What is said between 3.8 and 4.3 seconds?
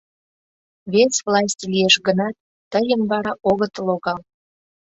логал.